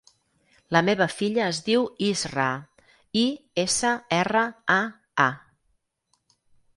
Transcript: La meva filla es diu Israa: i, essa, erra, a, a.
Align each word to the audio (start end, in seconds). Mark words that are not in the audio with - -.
La 0.75 0.79
meva 0.85 1.05
filla 1.15 1.41
es 1.47 1.57
diu 1.67 1.83
Israa: 2.07 2.55
i, 3.23 3.25
essa, 3.65 3.91
erra, 4.21 4.43
a, 4.77 5.27
a. 5.27 6.41